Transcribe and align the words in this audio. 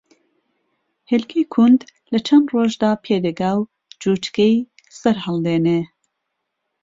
ھێلکەی 1.11 1.45
کوند 1.53 1.81
لە 2.11 2.19
چەن 2.27 2.43
ڕۆژدا 2.53 2.91
پێ 3.03 3.15
دەگا 3.25 3.51
و 3.59 3.69
جوچکەی 4.01 4.55
سەرھەڵدێنێ 4.99 5.81